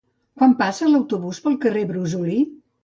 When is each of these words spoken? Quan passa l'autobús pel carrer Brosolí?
Quan 0.39 0.55
passa 0.61 0.89
l'autobús 0.93 1.43
pel 1.47 1.61
carrer 1.67 1.87
Brosolí? 1.95 2.45